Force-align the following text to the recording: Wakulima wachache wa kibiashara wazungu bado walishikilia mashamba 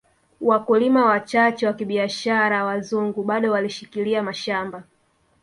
Wakulima 0.41 1.05
wachache 1.05 1.67
wa 1.67 1.73
kibiashara 1.73 2.65
wazungu 2.65 3.23
bado 3.23 3.51
walishikilia 3.51 4.23
mashamba 4.23 4.83